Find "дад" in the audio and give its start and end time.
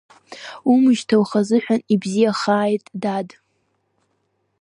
3.01-3.29